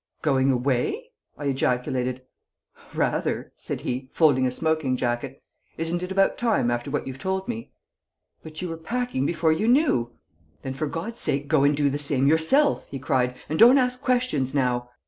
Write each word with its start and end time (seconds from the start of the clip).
"Going 0.23 0.49
away?" 0.51 1.11
I 1.37 1.45
ejaculated. 1.45 2.23
"Rather!" 2.95 3.53
said 3.55 3.81
he, 3.81 4.09
folding 4.11 4.47
a 4.47 4.51
smoking 4.51 4.97
jacket. 4.97 5.43
"Isn't 5.77 6.01
it 6.01 6.11
about 6.11 6.39
time 6.39 6.71
after 6.71 6.89
what 6.89 7.05
you've 7.05 7.19
told 7.19 7.47
me?" 7.47 7.71
"But 8.41 8.63
you 8.63 8.69
were 8.69 8.77
packing 8.77 9.27
before 9.27 9.51
you 9.51 9.67
knew!" 9.67 10.09
"Then 10.63 10.73
for 10.73 10.87
God's 10.87 11.19
sake 11.19 11.47
go 11.47 11.63
and 11.63 11.77
do 11.77 11.91
the 11.91 11.99
same 11.99 12.25
yourself!" 12.25 12.87
he 12.89 12.97
cried, 12.97 13.37
"and 13.47 13.59
don't 13.59 13.77
ask 13.77 14.01
questions 14.01 14.55
now. 14.55 14.89